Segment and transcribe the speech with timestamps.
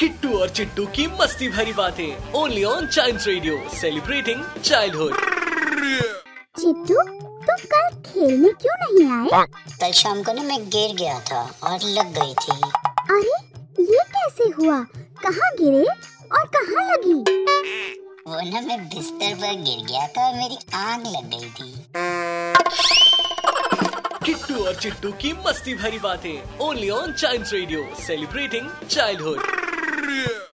[0.00, 5.14] किट्टू और चिट्टू की मस्ती भरी बातें। Only on child radio celebrating childhood
[6.58, 7.02] Chittu
[7.46, 9.44] तुम कल खेलने क्यों नहीं आए?
[9.80, 12.56] कल शाम को ना मैं गिर गया था और लग गई थी।
[13.10, 14.78] अरे ये कैसे हुआ?
[15.24, 17.14] कहाँ गिरे और कहाँ लगी?
[18.28, 21.68] वो ना मैं बिस्तर पर गिर गया था और मेरी आग लग गई थी।
[24.26, 29.66] किट्टू और चिट्टू की मस्ती भरी बातें। Only on child radio celebrating childhood
[30.08, 30.38] Angry!